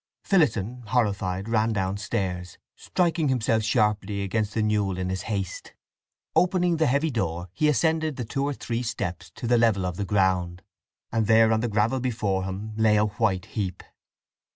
[0.23, 5.75] Phillotson, horrified, ran downstairs, striking himself sharply against the newel in his haste.
[6.35, 9.97] Opening the heavy door he ascended the two or three steps to the level of
[9.97, 10.63] the ground,
[11.11, 13.83] and there on the gravel before him lay a white heap.